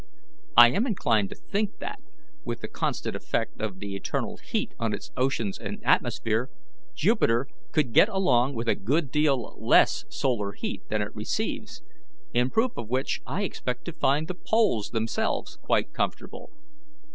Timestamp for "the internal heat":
3.77-4.73